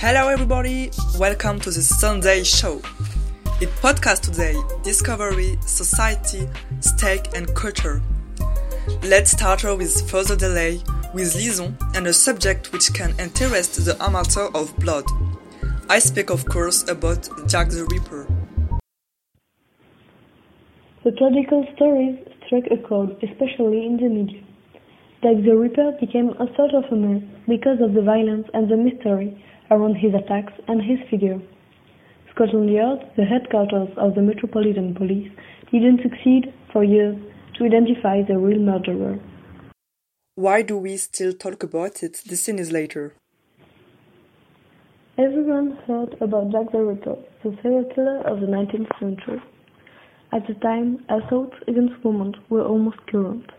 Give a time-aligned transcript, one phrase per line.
[0.00, 0.92] Hello, everybody.
[1.18, 2.74] Welcome to the Sunday Show.
[3.60, 4.54] In podcast today,
[4.84, 8.00] discovery, society, stake, and culture.
[9.02, 10.80] Let's start with further delay
[11.12, 15.02] with Lison and a subject which can interest the amateur of blood.
[15.90, 18.28] I speak, of course, about Jack the Ripper.
[21.02, 24.44] The tragical stories struck a chord, especially in the media.
[25.24, 28.76] Jack the Ripper became a sort of a myth because of the violence and the
[28.76, 31.40] mystery around his attacks and his figure.
[32.34, 35.30] Scotland Yard, the headquarters of the Metropolitan Police,
[35.72, 37.16] didn't succeed for years
[37.56, 39.18] to identify the real murderer.
[40.36, 43.14] Why do we still talk about it decades later?
[45.18, 49.42] Everyone heard about Jack the Ripper, the serial killer of the 19th century.
[50.32, 53.50] At the time, assaults against women were almost current,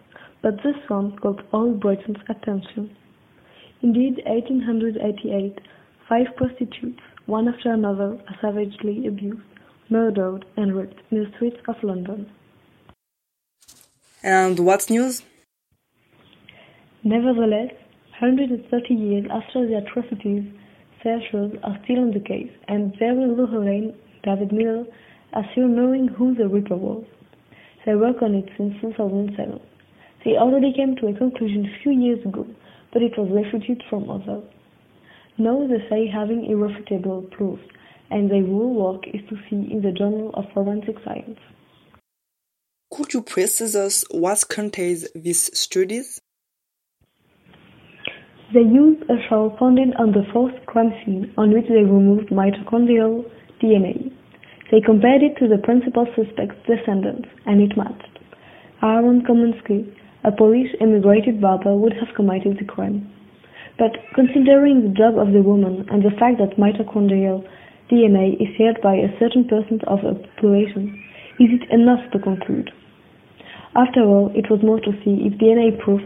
[0.41, 2.95] but this one got all Britain's attention.
[3.81, 5.59] Indeed, 1888,
[6.09, 9.39] five prostitutes, one after another, are savagely abused,
[9.89, 12.29] murdered, and raped in the streets of London.
[14.23, 15.21] And what's news?
[17.03, 17.71] Nevertheless,
[18.19, 20.43] 130 years after the atrocities,
[21.03, 24.83] searchers are still on the case, and Jari Louhelainen, David Miller,
[25.33, 27.05] are still knowing who the Ripper was.
[27.85, 29.59] They work on it since 2007.
[30.25, 32.45] They already came to a conclusion a few years ago,
[32.91, 34.43] but it was refuted from others.
[35.39, 37.59] Now they say having irrefutable proof,
[38.11, 41.39] and their real work is to see in the Journal of Forensic Science.
[42.91, 46.19] Could you precise us what contains these studies?
[48.53, 53.23] They used a shell founded on the fourth crime scene on which they removed mitochondrial
[53.63, 54.11] DNA.
[54.71, 58.19] They compared it to the principal suspect's descendants, and it matched.
[58.83, 59.87] Aaron Kosminski,
[60.25, 63.09] a Polish immigrated barber, would have committed the crime.
[63.79, 67.47] But considering the job of the woman and the fact that mitochondrial
[67.89, 71.01] DNA is shared by a certain percent of a population,
[71.39, 72.71] is it enough to conclude?
[73.75, 76.03] After all, it was more to see if DNA proofs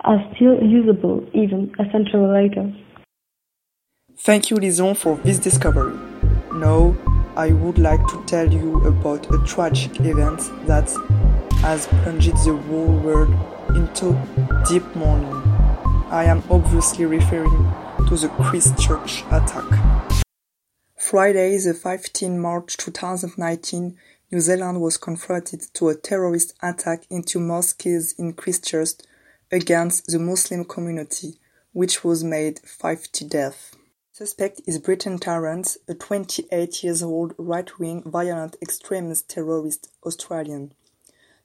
[0.00, 2.74] are still usable even a century later.
[4.18, 5.96] Thank you, Lison, for this discovery.
[6.54, 6.96] Now,
[7.36, 10.90] I would like to tell you about a tragic event that
[11.60, 13.32] has plunged the whole world
[13.76, 14.18] into
[14.66, 15.45] deep mourning.
[16.08, 17.72] I am obviously referring
[18.06, 19.64] to the Christchurch attack.
[20.96, 23.96] Friday, the 15 March 2019,
[24.30, 28.90] New Zealand was confronted to a terrorist attack into mosques in Christchurch
[29.50, 31.40] against the Muslim community,
[31.72, 33.74] which was made 50 death.
[34.12, 40.72] Suspect is Brenton Tarrant, a 28 years old right-wing violent extremist terrorist Australian.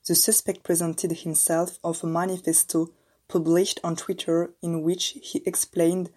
[0.05, 2.91] The suspect presented himself of a manifesto
[3.31, 6.11] published on Twitter in which he explained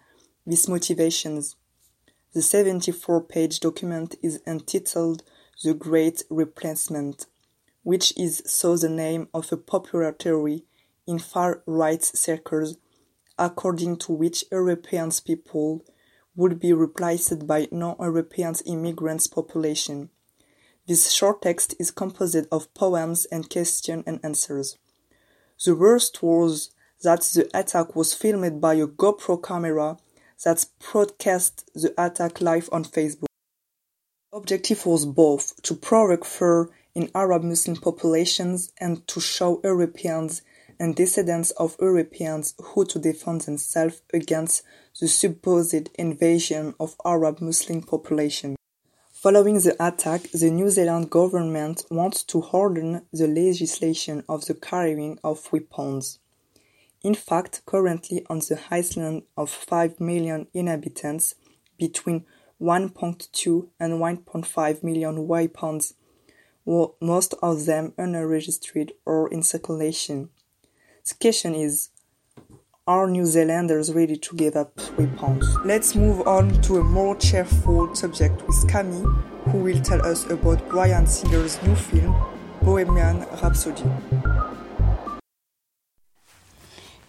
[0.45, 1.55] his motivations.
[2.33, 5.23] The 74-page document is entitled
[5.63, 7.27] The Great Replacement,
[7.83, 10.65] which is so the name of a popular theory
[11.07, 12.75] in far-right circles
[13.39, 15.85] according to which European people
[16.35, 20.09] would be replaced by non-European immigrants population.
[20.85, 24.77] This short text is composed of poems and question and answers.
[25.63, 26.71] The worst was
[27.05, 29.97] that the attack was filmed by a GoPro camera
[30.43, 33.27] that broadcast the attack live on Facebook.
[34.33, 40.41] Objective was both to provoke fear in Arab Muslim populations and to show Europeans
[40.79, 44.63] and descendants of Europeans who to defend themselves against
[44.99, 48.55] the supposed invasion of Arab Muslim population.
[49.11, 55.17] Following the attack, the New Zealand government wants to harden the legislation of the carrying
[55.23, 56.19] of weapons.
[57.05, 61.35] In fact, currently on the island of 5 million inhabitants,
[61.77, 62.25] between
[62.59, 65.93] 1.2 and 1.5 million weapons,
[66.65, 70.29] most of them unregistered or in circulation.
[71.07, 71.89] The question is,
[72.87, 75.45] are New Zealanders ready to give up weapons?
[75.63, 79.11] Let's move on to a more cheerful subject with Camille,
[79.51, 82.15] who will tell us about Bryan Singer's new film,
[82.63, 83.83] Bohemian Rhapsody.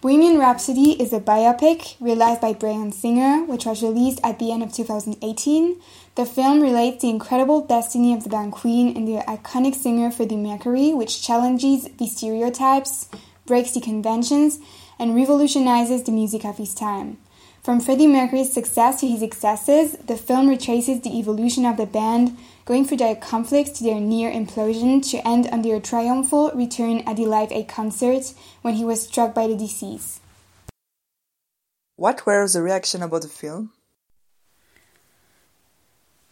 [0.07, 4.63] Bohemian Rhapsody is a biopic realized by Bryan Singer, which was released at the end
[4.63, 5.81] of 2018.
[6.15, 10.37] The film relates the incredible destiny of the band Queen and the iconic singer Freddie
[10.37, 13.09] Mercury, which challenges the stereotypes,
[13.45, 14.59] breaks the conventions,
[14.97, 17.17] and revolutionizes the music of his time.
[17.61, 22.37] From Freddie Mercury's success to his excesses, the film retraces the evolution of the band,
[22.67, 27.15] going through their conflicts to their near implosion to end on their triumphal return at
[27.15, 30.19] the Live Aid concert when he was struck by the disease.
[31.95, 33.71] What were the reaction about the film?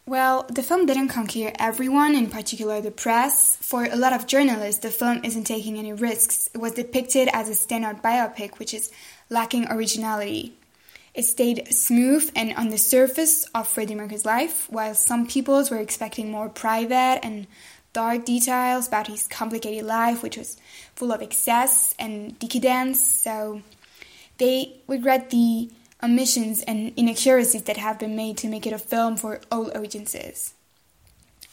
[0.04, 3.56] Well, the film didn't conquer everyone, in particular the press.
[3.56, 6.50] For a lot of journalists, the film isn't taking any risks.
[6.54, 8.92] It was depicted as a standard biopic, which is
[9.30, 10.54] lacking originality.
[11.16, 15.78] It stayed smooth and on the surface of Freddie Mercury's life, while some people were
[15.78, 17.46] expecting more private and
[17.94, 20.58] dark details about his complicated life, which was
[20.94, 23.02] full of excess and decadence.
[23.02, 23.62] So
[24.36, 25.70] they regret the
[26.02, 30.52] omissions and inaccuracies that have been made to make it a film for all audiences.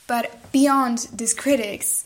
[0.07, 2.03] But beyond these critics,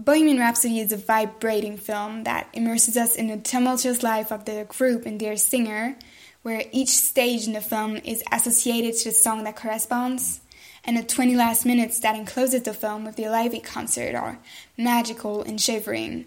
[0.00, 4.66] Bohemian Rhapsody is a vibrating film that immerses us in the tumultuous life of the
[4.68, 5.96] group and their singer,
[6.48, 10.40] where each stage in the film is associated to the song that corresponds,
[10.82, 14.38] and the 20 last minutes that encloses the film with the live concert are
[14.78, 16.24] magical and shivering.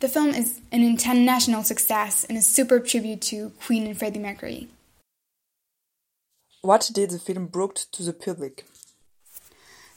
[0.00, 4.68] The film is an international success and a superb tribute to Queen and Freddie Mercury.
[6.60, 8.66] What did the film bring to the public?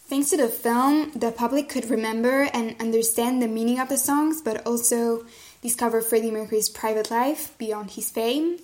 [0.08, 4.42] Thanks to the film, the public could remember and understand the meaning of the songs,
[4.42, 5.26] but also
[5.62, 8.60] discover Freddie Mercury's private life beyond his fame,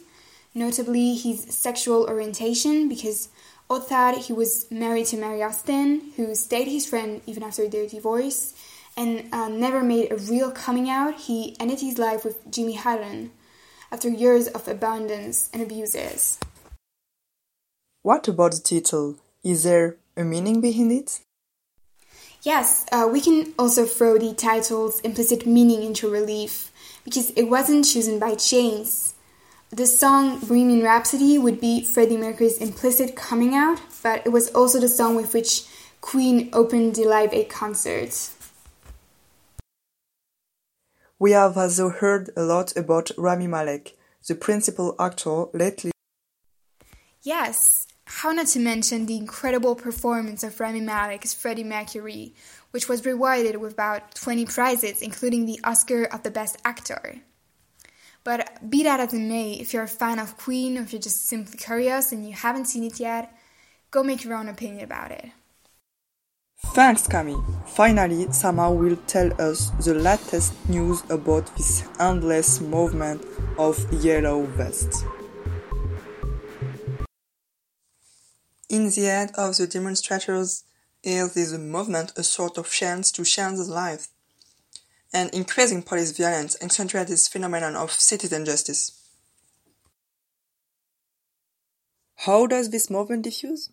[0.54, 3.30] notably his sexual orientation, because
[3.80, 8.54] thought he was married to Mary Austin, who stayed his friend even after their divorce,
[8.98, 13.32] and uh, never made a real coming out, he ended his life with Jimmy Hutton
[13.92, 16.38] after years of abandons and abuses.
[18.02, 19.18] What about the title?
[19.44, 21.20] Is there a meaning behind it?
[22.44, 26.72] Yes, uh, we can also throw the title's implicit meaning into relief
[27.04, 29.14] because it wasn't chosen by chance.
[29.74, 34.82] The song Bohemian Rhapsody would be Freddie Mercury's implicit coming out, but it was also
[34.82, 35.64] the song with which
[36.02, 38.32] Queen opened the Live Aid concert.
[41.18, 43.98] We have also heard a lot about Rami Malek,
[44.28, 45.94] the principal actor lately.
[47.22, 52.36] Yes, how not to mention the incredible performance of Rami Malek as Freddie Mercury,
[52.72, 57.22] which was rewarded with about 20 prizes, including the Oscar of the Best Actor.
[58.24, 61.02] But be that as it may, if you're a fan of Queen or if you're
[61.02, 63.36] just simply curious and you haven't seen it yet,
[63.90, 65.32] go make your own opinion about it.
[66.74, 67.36] Thanks, Cami.
[67.68, 73.26] Finally, Samah will tell us the latest news about this endless movement
[73.58, 75.04] of yellow vests.
[78.70, 80.64] In the head of the demonstrators
[81.04, 84.08] is this movement a sort of chance to change life,
[85.14, 88.98] and increasing police violence accentuates this phenomenon of citizen justice.
[92.16, 93.72] How does this movement diffuse?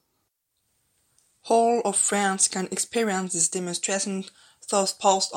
[1.48, 4.24] All of France can experience this demonstration
[4.68, 5.32] through posts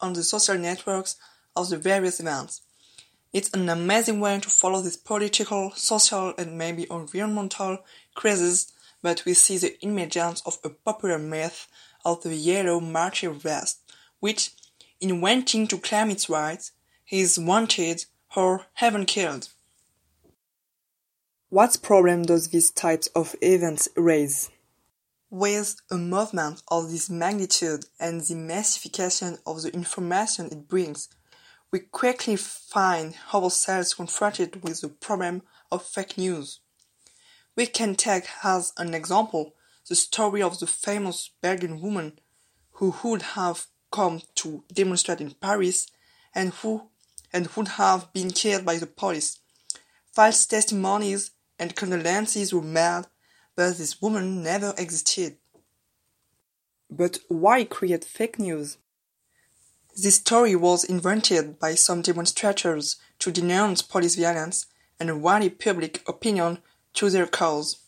[0.00, 1.16] on the social networks
[1.54, 2.62] of the various events.
[3.32, 7.78] It's an amazing way to follow this political, social, and maybe environmental
[8.14, 8.72] crisis
[9.06, 11.68] but we see the emergence of a popular myth
[12.04, 13.78] of the yellow martyr vest,
[14.18, 14.50] which,
[15.12, 16.72] wanting to claim its rights,
[17.10, 18.04] is wanted
[18.34, 19.48] or even killed.
[21.48, 24.50] What problem does this type of events raise?
[25.30, 31.08] With a movement of this magnitude and the massification of the information it brings,
[31.70, 36.60] we quickly find ourselves confronted with the problem of fake news.
[37.56, 39.54] We can take as an example
[39.88, 42.18] the story of the famous Belgian woman
[42.72, 45.88] who would have come to demonstrate in Paris
[46.34, 46.88] and who
[47.32, 49.38] and would have been killed by the police.
[50.12, 53.04] False testimonies and condolences were made
[53.56, 55.38] but this woman never existed.
[56.90, 58.76] But why create fake news?
[59.96, 64.66] This story was invented by some demonstrators to denounce police violence
[65.00, 66.58] and rally public opinion
[66.94, 67.78] to their cause.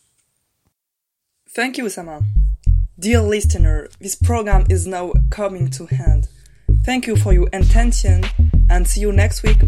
[1.47, 2.25] Thank you, Samah.
[3.01, 6.27] Dear listener, this program is now coming to end.
[6.83, 8.25] Thank you for your attention
[8.69, 9.59] and see you next week